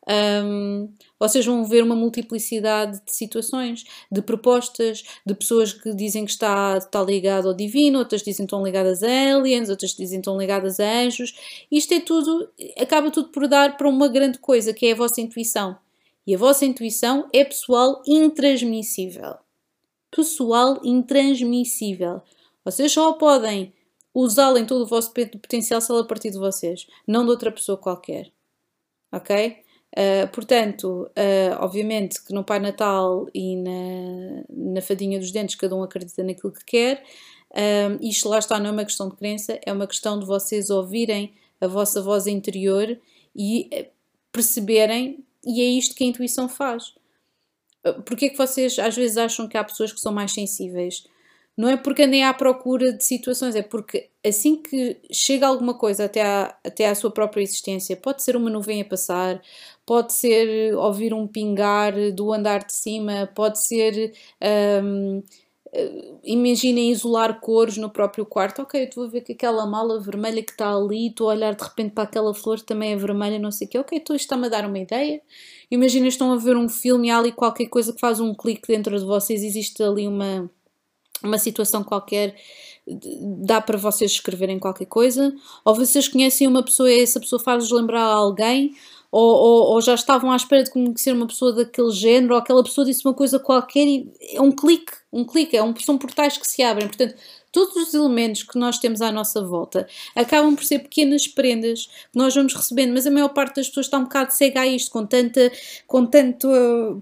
um, 0.09 0.91
vocês 1.19 1.45
vão 1.45 1.65
ver 1.65 1.83
uma 1.83 1.95
multiplicidade 1.95 3.01
de 3.05 3.15
situações, 3.15 3.85
de 4.11 4.23
propostas, 4.23 5.05
de 5.27 5.35
pessoas 5.35 5.73
que 5.73 5.95
dizem 5.95 6.25
que 6.25 6.31
está, 6.31 6.79
está 6.79 7.03
ligado 7.03 7.49
ao 7.49 7.55
divino, 7.55 7.99
outras 7.99 8.23
dizem 8.23 8.47
que 8.47 8.55
estão 8.55 8.65
ligadas 8.65 9.03
a 9.03 9.35
aliens, 9.35 9.69
outras 9.69 9.91
dizem 9.91 10.19
que 10.19 10.23
estão 10.23 10.39
ligadas 10.39 10.81
a 10.81 11.01
anjos. 11.03 11.35
Isto 11.71 11.95
é 11.95 12.01
tudo, 12.01 12.49
acaba 12.79 13.11
tudo 13.11 13.29
por 13.29 13.47
dar 13.47 13.77
para 13.77 13.89
uma 13.89 14.09
grande 14.09 14.39
coisa, 14.39 14.73
que 14.73 14.87
é 14.87 14.93
a 14.93 14.97
vossa 14.97 15.21
intuição. 15.21 15.77
E 16.27 16.35
a 16.35 16.39
vossa 16.39 16.65
intuição 16.65 17.29
é 17.33 17.45
pessoal 17.45 18.03
intransmissível. 18.07 19.37
Pessoal 20.11 20.81
intransmissível. 20.85 22.23
Vocês 22.65 22.93
só 22.93 23.13
podem 23.15 23.75
usá-la 24.15 24.59
em 24.59 24.67
todo 24.67 24.83
o 24.83 24.87
vosso 24.87 25.13
potencial 25.13 25.81
se 25.81 25.91
ela 25.91 26.07
partir 26.07 26.31
de 26.31 26.39
vocês, 26.39 26.87
não 27.07 27.25
de 27.25 27.31
outra 27.31 27.53
pessoa 27.53 27.79
qualquer. 27.79 28.33
Ok? 29.13 29.68
Uh, 29.97 30.29
portanto, 30.33 31.11
uh, 31.11 31.57
obviamente 31.61 32.23
que 32.23 32.33
no 32.33 32.45
Pai 32.45 32.59
Natal 32.59 33.27
e 33.35 33.57
na, 33.57 34.45
na 34.51 34.83
Fadinha 34.83 35.19
dos 35.19 35.33
Dentes 35.33 35.55
cada 35.55 35.75
um 35.75 35.83
acredita 35.83 36.23
naquilo 36.23 36.53
que 36.53 36.65
quer. 36.65 37.03
Uh, 37.51 37.99
isto 38.03 38.29
lá 38.29 38.39
está, 38.39 38.59
não 38.59 38.69
é 38.69 38.73
uma 38.73 38.85
questão 38.85 39.09
de 39.09 39.17
crença, 39.17 39.59
é 39.65 39.73
uma 39.73 39.87
questão 39.87 40.19
de 40.19 40.27
vocês 40.27 40.69
ouvirem 40.71 41.33
a 41.61 41.67
vossa 41.67 42.03
voz 42.03 42.27
interior 42.27 42.99
e 43.35 43.89
perceberem 44.31 45.25
e 45.45 45.61
é 45.61 45.65
isto 45.65 45.95
que 45.95 46.05
a 46.05 46.07
intuição 46.07 46.49
faz. 46.49 46.95
Porquê 48.05 48.27
é 48.27 48.29
que 48.29 48.37
vocês 48.37 48.79
às 48.79 48.95
vezes 48.95 49.17
acham 49.17 49.49
que 49.49 49.57
há 49.57 49.65
pessoas 49.65 49.93
que 49.93 50.01
são 50.01 50.13
mais 50.13 50.33
sensíveis? 50.33 51.05
Não 51.57 51.69
é 51.69 51.77
porque 51.77 52.03
andem 52.03 52.23
à 52.23 52.33
procura 52.33 52.93
de 52.93 53.05
situações, 53.05 53.57
é 53.57 53.63
porque 53.63 54.09
assim 54.25 54.63
que 54.63 54.97
chega 55.11 55.45
alguma 55.45 55.75
coisa 55.75 56.05
até 56.05 56.23
à, 56.23 56.57
até 56.65 56.87
à 56.89 56.95
sua 56.95 57.11
própria 57.11 57.43
existência, 57.43 57.97
pode 57.97 58.23
ser 58.23 58.37
uma 58.37 58.49
nuvem 58.49 58.81
a 58.81 58.85
passar, 58.85 59.43
pode 59.89 60.13
ser 60.13 60.77
ouvir 60.77 61.15
um 61.15 61.27
pingar 61.27 61.95
do 62.13 62.31
andar 62.31 62.63
de 62.63 62.77
cima, 62.77 63.27
pode 63.35 63.59
ser. 63.65 64.13
Um, 64.85 65.23
eh, 65.73 66.15
imaginem 66.25 66.91
isolar 66.91 67.41
cores 67.41 67.79
no 67.79 67.89
próprio 67.89 68.27
quarto. 68.27 68.61
Ok, 68.61 68.79
eu 68.79 68.85
estou 68.85 69.05
a 69.05 69.09
ver 69.09 69.23
que 69.23 69.33
aquela 69.33 69.67
mala 69.67 69.99
vermelha 69.99 70.43
que 70.43 70.51
está 70.51 70.75
ali, 70.75 71.07
estou 71.09 71.31
a 71.31 71.33
olhar 71.33 71.55
de 71.55 71.65
repente 71.65 71.93
para 71.93 72.05
aquela 72.05 72.35
flor 72.35 72.59
que 72.59 72.67
também 72.67 72.93
é 72.93 72.97
vermelha, 72.97 73.39
não 73.39 73.51
sei 73.51 73.67
o 73.67 73.71
quê. 73.71 73.79
Ok, 73.79 73.97
então 73.97 74.15
isto 74.15 74.25
está-me 74.27 74.47
a 74.47 74.51
dar 74.51 74.67
uma 74.67 74.79
ideia. 74.79 75.23
Imaginem, 75.71 76.09
estão 76.09 76.33
a 76.33 76.37
ver 76.37 76.55
um 76.55 76.69
filme 76.69 77.09
e 77.09 77.11
há 77.11 77.19
ali 77.19 77.33
qualquer 77.33 77.67
coisa 77.69 77.91
que 77.91 78.01
faz 78.01 78.21
um 78.21 78.35
clique 78.35 78.69
dentro 78.69 78.99
de 78.99 79.07
vocês, 79.07 79.43
existe 79.43 79.83
ali 79.83 80.07
uma, 80.07 80.51
uma 81.23 81.39
situação 81.39 81.83
qualquer, 81.83 82.35
dá 83.43 83.61
para 83.63 83.79
vocês 83.79 84.11
escreverem 84.13 84.59
qualquer 84.59 84.87
coisa. 84.87 85.35
Ou 85.65 85.75
vocês 85.75 86.09
conhecem 86.09 86.47
uma 86.47 86.63
pessoa 86.63 86.93
e 86.93 87.01
essa 87.01 87.19
pessoa 87.19 87.41
faz-vos 87.41 87.73
lembrar 87.73 88.03
a 88.03 88.15
alguém 88.15 88.75
ou, 89.11 89.35
ou, 89.35 89.63
ou, 89.73 89.81
já 89.81 89.95
estavam 89.95 90.31
à 90.31 90.37
espera 90.37 90.63
de 90.63 90.71
conhecer 90.71 91.13
uma 91.13 91.27
pessoa 91.27 91.53
daquele 91.53 91.91
género, 91.91 92.35
ou 92.35 92.41
aquela 92.41 92.63
pessoa 92.63 92.85
disse 92.85 93.05
uma 93.07 93.15
coisa 93.15 93.39
qualquer 93.39 93.87
e 93.87 94.13
é 94.35 94.41
um 94.41 94.53
clique, 94.53 94.93
um 95.13 95.25
clique, 95.25 95.57
é 95.57 95.63
um, 95.63 95.75
são 95.77 95.97
portais 95.97 96.37
que 96.37 96.47
se 96.47 96.63
abrem. 96.63 96.89
Portanto, 96.89 97.15
todos 97.51 97.77
os 97.77 97.95
elementos 97.95 98.43
que 98.43 98.59
nós 98.59 98.79
temos 98.79 99.01
à 99.01 99.11
nossa 99.11 99.43
volta 99.43 99.89
acabam 100.15 100.55
por 100.55 100.65
ser 100.65 100.81
pequenas 100.81 101.27
prendas 101.27 101.87
que 101.87 102.19
nós 102.19 102.35
vamos 102.35 102.55
recebendo, 102.55 102.93
mas 102.93 103.07
a 103.07 103.11
maior 103.11 103.31
parte 103.31 103.57
das 103.57 103.69
pessoas 103.69 103.87
está 103.87 103.99
um 103.99 104.05
bocado 104.05 104.33
cega 104.33 104.61
a 104.61 104.67
isto, 104.67 104.91
com 104.91 105.07
tanta, 105.07 105.51
com 105.87 106.05
tanta 106.07 106.49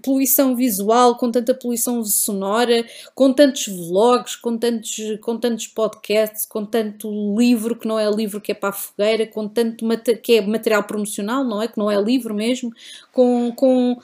poluição 0.03 0.55
visual, 0.55 1.17
com 1.17 1.29
tanta 1.31 1.53
poluição 1.53 2.03
sonora, 2.03 2.85
com 3.13 3.33
tantos 3.33 3.67
vlogs, 3.67 4.35
com 4.35 4.57
tantos, 4.57 4.97
com 5.21 5.37
tantos 5.37 5.67
podcasts, 5.67 6.45
com 6.45 6.65
tanto 6.65 7.09
livro 7.37 7.75
que 7.75 7.87
não 7.87 7.99
é 7.99 8.09
livro 8.09 8.39
que 8.39 8.51
é 8.51 8.55
para 8.55 8.69
a 8.69 8.73
fogueira, 8.73 9.27
com 9.27 9.47
tanto 9.47 9.85
que 10.21 10.35
é 10.35 10.41
material 10.41 10.83
promocional, 10.83 11.43
não 11.43 11.61
é? 11.61 11.67
Que 11.67 11.77
não 11.77 11.91
é 11.91 12.01
livro 12.01 12.33
mesmo, 12.33 12.71
com, 13.11 13.51
com, 13.55 13.97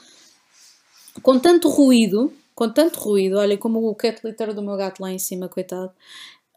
com 1.22 1.40
tanto 1.40 1.70
ruído 1.70 2.34
com 2.64 2.70
tanto 2.70 3.00
ruído, 3.02 3.38
olha 3.38 3.58
como 3.58 3.86
o 3.90 3.94
cat 3.94 4.22
litter 4.24 4.54
do 4.54 4.64
meu 4.64 4.78
gato 4.78 5.02
lá 5.02 5.12
em 5.12 5.20
cima, 5.20 5.50
coitado, 5.50 5.92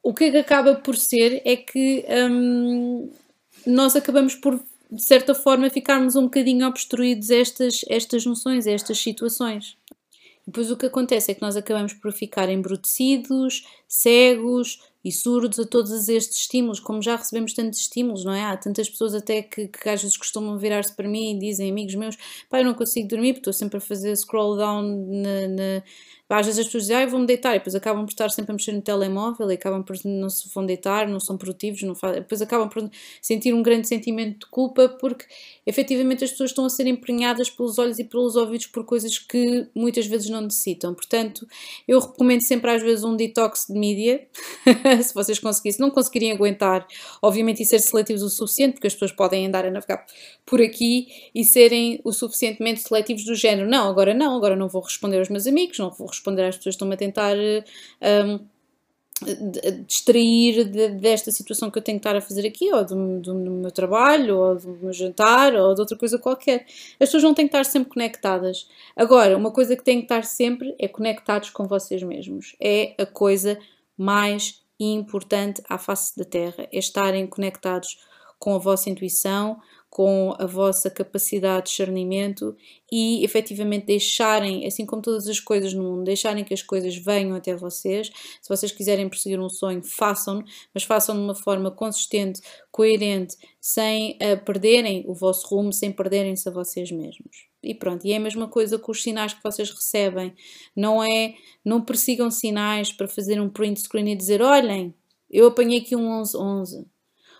o 0.05 0.15
que, 0.15 0.25
é 0.25 0.31
que 0.31 0.37
acaba 0.37 0.77
por 0.77 0.97
ser 0.97 1.43
é 1.45 1.57
que 1.57 2.05
hum, 2.31 3.11
nós 3.67 3.97
acabamos 3.97 4.37
por, 4.37 4.61
de 4.89 5.03
certa 5.03 5.35
forma, 5.35 5.69
ficarmos 5.69 6.15
um 6.15 6.25
bocadinho 6.25 6.65
obstruídos 6.69 7.29
a 7.33 7.37
estas, 7.37 7.81
estas 7.89 8.25
noções, 8.25 8.69
a 8.69 8.71
estas 8.71 8.99
situações. 8.99 9.77
Depois 10.47 10.71
o 10.71 10.77
que 10.77 10.87
acontece 10.87 11.33
é 11.33 11.35
que 11.35 11.43
nós 11.43 11.57
acabamos 11.57 11.93
por 11.93 12.13
ficar 12.13 12.49
embrutecidos, 12.49 13.67
cegos 13.89 14.81
e 15.07 15.13
surdos 15.13 15.61
a 15.61 15.65
todos 15.65 16.09
estes 16.09 16.37
estímulos, 16.39 16.81
como 16.81 17.01
já 17.01 17.15
recebemos 17.15 17.53
tantos 17.53 17.79
estímulos, 17.79 18.25
não 18.25 18.33
é? 18.33 18.43
Há 18.43 18.57
tantas 18.57 18.91
pessoas 18.91 19.15
até 19.15 19.41
que, 19.41 19.69
que 19.69 19.89
às 19.89 20.03
vezes 20.03 20.17
costumam 20.17 20.59
virar-se 20.59 20.93
para 20.97 21.09
mim 21.09 21.37
e 21.37 21.39
dizem, 21.39 21.71
amigos 21.71 21.95
meus, 21.95 22.17
pá, 22.51 22.59
eu 22.59 22.65
não 22.65 22.75
consigo 22.75 23.07
dormir 23.07 23.35
porque 23.35 23.43
estou 23.43 23.53
sempre 23.53 23.79
a 23.79 23.81
fazer 23.81 24.17
scroll 24.17 24.57
down 24.57 24.83
na, 24.83 25.47
na 25.47 25.83
às 26.29 26.47
vezes 26.47 26.61
as 26.61 26.67
pessoas 26.67 26.85
dizem, 26.85 26.97
ah, 26.97 27.03
eu 27.03 27.09
vou-me 27.09 27.27
deitar, 27.27 27.55
e 27.55 27.59
depois 27.59 27.75
acabam 27.75 28.05
por 28.05 28.11
estar 28.11 28.29
sempre 28.31 28.51
a 28.51 28.55
mexer 28.55 28.73
no 28.73 28.83
telemóvel, 28.83 29.51
e 29.51 29.55
acabam 29.55 29.83
por 29.83 29.97
não 30.05 30.29
se 30.29 30.49
vão 30.53 30.67
deitar, 30.67 31.07
não 31.07 31.21
são 31.21 31.37
produtivos, 31.37 31.83
não 31.83 31.95
depois 32.15 32.43
acabam 32.43 32.69
por 32.69 32.91
sentir 33.23 33.55
um 33.55 33.63
grande 33.63 33.87
sentimento 33.87 34.41
de 34.41 34.47
culpa, 34.47 34.89
porque 34.89 35.25
efetivamente 35.65 36.25
as 36.25 36.31
pessoas 36.31 36.51
estão 36.51 36.65
a 36.65 36.71
ser 36.71 36.87
emprenhadas 36.87 37.49
pelos 37.49 37.79
olhos 37.79 37.99
e 37.99 38.05
pelos 38.05 38.35
ouvidos 38.35 38.67
por 38.67 38.85
coisas 38.85 39.19
que 39.19 39.69
muitas 39.75 40.07
vezes 40.07 40.29
não 40.29 40.41
necessitam. 40.41 40.95
Portanto, 40.95 41.47
eu 41.87 42.01
recomendo 42.01 42.43
sempre 42.43 42.71
às 42.71 42.83
vezes 42.83 43.05
um 43.05 43.17
detox 43.17 43.67
de 43.69 43.79
mídia, 43.79 44.27
se 45.03 45.15
vocês 45.15 45.39
conseguissem, 45.39 45.81
não 45.81 45.91
conseguirem 45.91 46.33
aguentar, 46.33 46.87
obviamente, 47.23 47.63
e 47.63 47.67
ser 47.67 47.79
seletivos 47.79 48.23
o 48.23 48.31
suficiente, 48.31 48.75
porque 48.75 48.89
as 48.89 48.95
pessoas 48.95 49.13
podem 49.13 49.47
andar 49.47 49.65
a 49.65 49.71
navegar 49.71 50.05
por 50.45 50.61
aqui 50.61 51.09
e 51.35 51.45
serem 51.45 52.01
o 52.05 52.13
suficientemente 52.13 52.81
seletivos 52.81 53.25
do 53.25 53.35
género, 53.35 53.69
não, 53.69 53.89
agora 53.89 54.13
não, 54.13 54.37
agora 54.37 54.57
não 54.57 54.69
vou 54.69 54.83
responder 54.83 55.19
aos 55.19 55.29
meus 55.29 55.47
amigos, 55.47 55.79
não 55.79 55.91
vou 55.91 56.07
responder 56.17 56.45
às 56.45 56.57
pessoas 56.57 56.75
estão-me 56.75 56.95
a 56.95 56.97
tentar 56.97 57.37
um, 57.37 58.41
distrair 59.87 60.65
de, 60.65 60.89
desta 60.91 61.31
situação 61.31 61.71
que 61.71 61.79
eu 61.79 61.83
tenho 61.83 61.99
que 61.99 62.07
estar 62.07 62.17
a 62.17 62.21
fazer 62.21 62.47
aqui, 62.47 62.71
ou 62.73 62.85
do, 62.85 63.21
do, 63.21 63.35
meu 63.35 63.71
trabalho, 63.71 64.37
ou 64.37 64.57
do 64.57 64.69
meu 64.83 64.93
jantar, 64.93 65.55
ou 65.55 65.75
de 65.75 65.81
outra 65.81 65.97
coisa 65.97 66.19
qualquer. 66.19 66.67
As 67.01 67.09
pessoas 67.09 67.23
não 67.23 67.33
têm 67.33 67.47
que 67.47 67.57
estar 67.57 67.65
sempre 67.65 67.91
conectadas. 67.91 68.69
Agora, 68.95 69.37
uma 69.37 69.51
coisa 69.51 69.75
que 69.75 69.83
têm 69.83 69.99
que 69.99 70.05
estar 70.05 70.25
sempre 70.25 70.75
é 70.79 70.87
conectados 70.87 71.49
com 71.49 71.67
vocês 71.67 72.03
mesmos. 72.03 72.55
É 72.61 72.95
a 72.99 73.07
coisa 73.07 73.59
mais 73.97 74.63
importante 74.79 75.63
à 75.69 75.79
face 75.79 76.15
da 76.17 76.25
Terra, 76.25 76.69
é 76.71 76.79
estarem 76.79 77.27
conectados 77.27 77.99
com 78.39 78.55
a 78.55 78.59
vossa 78.59 78.91
intuição, 78.91 79.59
com 79.97 80.35
a 80.39 80.45
vossa 80.45 80.91
capacidade 80.91 81.65
de 81.65 81.71
discernimento 81.71 82.55
e 82.93 83.25
efetivamente 83.25 83.87
deixarem, 83.87 84.67
assim 84.67 84.85
como 84.85 85.01
todas 85.01 85.27
as 85.27 85.41
coisas 85.41 85.73
no 85.73 85.83
mundo, 85.83 86.05
deixarem 86.05 86.45
que 86.45 86.53
as 86.53 86.61
coisas 86.61 86.95
venham 86.99 87.35
até 87.35 87.57
vocês. 87.57 88.13
Se 88.43 88.47
vocês 88.47 88.71
quiserem 88.71 89.09
perseguir 89.09 89.41
um 89.41 89.49
sonho, 89.49 89.83
façam-no, 89.83 90.45
mas 90.75 90.85
façam 90.85 91.15
de 91.15 91.23
uma 91.23 91.35
forma 91.35 91.71
consistente, 91.71 92.43
coerente, 92.71 93.39
sem 93.59 94.19
uh, 94.21 94.45
perderem 94.45 95.03
o 95.09 95.15
vosso 95.15 95.49
rumo, 95.49 95.73
sem 95.73 95.91
perderem-se 95.91 96.47
a 96.47 96.53
vocês 96.53 96.91
mesmos. 96.91 97.47
E 97.63 97.75
pronto, 97.75 98.07
e 98.07 98.13
é 98.13 98.17
a 98.17 98.21
mesma 98.21 98.49
coisa 98.49 98.79
com 98.79 98.93
os 98.93 99.03
sinais 99.03 99.33
que 99.33 99.43
vocês 99.43 99.71
recebem. 99.71 100.35
Não 100.77 101.03
é, 101.03 101.35
não 101.65 101.81
persigam 101.81 102.31
sinais 102.31 102.93
para 102.93 103.09
fazer 103.09 103.41
um 103.41 103.49
print 103.49 103.81
screen 103.81 104.13
e 104.13 104.15
dizer, 104.15 104.43
olhem, 104.43 104.95
eu 105.31 105.47
apanhei 105.47 105.79
aqui 105.79 105.97
um 105.97 106.21
11-11. 106.21 106.85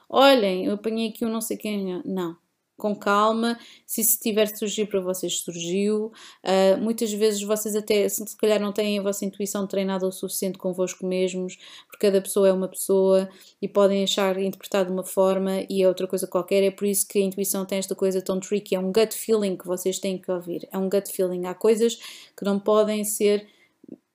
Olhem, 0.09 0.65
eu 0.65 0.73
apanhei 0.73 1.11
aqui 1.11 1.23
um 1.23 1.29
não 1.29 1.43
sei 1.43 1.59
quem. 1.59 2.01
Não 2.03 2.46
com 2.77 2.95
calma, 2.95 3.59
se 3.87 4.03
isso 4.03 4.19
tiver 4.21 4.47
de 4.47 4.59
surgir 4.59 4.87
para 4.87 5.01
vocês, 5.01 5.41
surgiu. 5.41 6.13
Uh, 6.45 6.79
muitas 6.81 7.13
vezes 7.13 7.43
vocês 7.43 7.75
até, 7.75 8.09
se 8.09 8.37
calhar 8.37 8.61
não 8.61 8.73
têm 8.73 8.99
a 8.99 9.03
vossa 9.03 9.25
intuição 9.25 9.67
treinada 9.67 10.07
o 10.07 10.13
suficiente 10.13 10.59
convosco 10.59 11.07
mesmos, 11.07 11.57
porque 11.87 12.07
cada 12.07 12.21
pessoa 12.21 12.49
é 12.49 12.53
uma 12.53 12.69
pessoa 12.69 13.29
e 13.61 13.67
podem 13.69 14.05
achar 14.05 14.39
interpretar 14.39 14.85
de 14.85 14.93
uma 14.93 15.05
forma 15.05 15.65
e 15.71 15.83
é 15.83 15.89
outra 15.89 16.07
coisa 16.07 16.27
qualquer. 16.27 16.63
É 16.63 16.71
por 16.71 16.87
isso 16.87 17.07
que 17.09 17.19
a 17.19 17.23
intuição 17.23 17.65
tem 17.65 17.79
esta 17.79 17.95
coisa 17.95 18.21
tão 18.21 18.39
tricky, 18.39 18.75
é 18.75 18.79
um 18.79 18.93
gut 18.93 19.15
feeling 19.15 19.57
que 19.57 19.67
vocês 19.67 19.99
têm 19.99 20.19
que 20.19 20.31
ouvir. 20.31 20.69
É 20.71 20.79
um 20.79 20.91
gut 20.91 21.11
feeling. 21.11 21.47
Há 21.47 21.55
coisas 21.55 21.97
que 22.37 22.45
não 22.45 22.59
podem 22.59 23.05
ser 23.05 23.47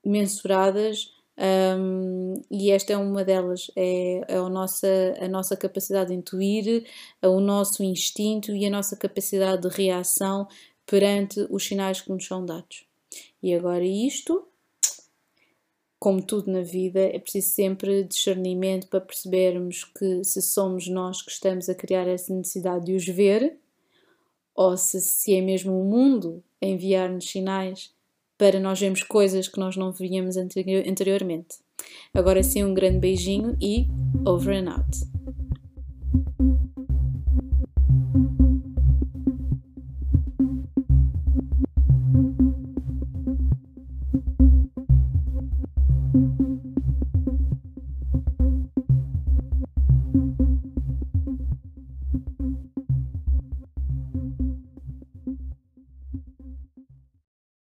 mensuradas 0.06 1.11
um, 1.38 2.34
e 2.52 2.72
esta 2.72 2.94
é 2.94 2.98
uma 2.98 3.24
delas, 3.24 3.72
é, 3.76 4.22
é 4.28 4.38
a, 4.38 4.50
nossa, 4.50 4.88
a 5.20 5.28
nossa 5.28 5.56
capacidade 5.56 6.10
de 6.10 6.16
intuir, 6.16 6.86
o 7.22 7.40
nosso 7.40 7.84
instinto 7.84 8.56
e 8.56 8.66
a 8.66 8.70
nossa 8.70 8.96
capacidade 8.96 9.68
de 9.68 9.76
reação 9.76 10.48
perante 10.86 11.48
os 11.50 11.66
sinais 11.66 12.02
que 12.02 12.12
nos 12.12 12.26
são 12.26 12.46
dados. 12.46 12.86
E 13.42 13.54
agora 13.54 13.84
isto, 13.84 14.46
como 16.00 16.22
tudo 16.22 16.52
na 16.52 16.62
vida, 16.62 17.00
é 17.00 17.18
preciso 17.18 17.54
sempre 17.54 18.04
discernimento 18.04 18.88
para 18.88 19.02
percebermos 19.02 19.84
que 19.84 20.24
se 20.24 20.42
somos 20.42 20.88
nós 20.88 21.22
que 21.22 21.32
estamos 21.32 21.70
a 21.70 21.76
criar 21.76 22.08
essa 22.08 22.34
necessidade 22.34 22.86
de 22.86 22.96
os 22.96 23.06
ver, 23.06 23.58
ou 24.54 24.76
se, 24.76 25.00
se 25.00 25.34
é 25.34 25.42
mesmo 25.42 25.80
o 25.80 25.86
mundo 25.86 26.44
a 26.62 26.66
enviar-nos 26.66 27.30
sinais 27.30 27.94
para 28.42 28.60
nós 28.60 28.80
vermos 28.80 29.04
coisas 29.04 29.48
que 29.48 29.60
nós 29.60 29.78
não 29.78 29.92
víamos 29.92 30.36
anteriormente. 30.36 31.60
Agora 32.12 32.42
sim, 32.42 32.64
um 32.64 32.74
grande 32.74 32.98
beijinho 32.98 33.56
e 33.62 33.86
over 34.26 34.56
and 34.56 34.72
out. 34.72 35.21